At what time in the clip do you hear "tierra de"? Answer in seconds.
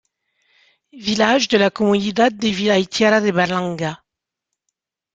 2.87-3.31